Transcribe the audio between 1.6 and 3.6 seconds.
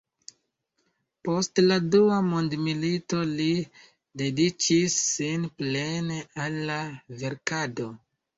la Dua mondmilito li